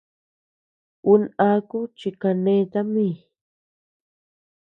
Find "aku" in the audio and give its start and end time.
1.49-1.79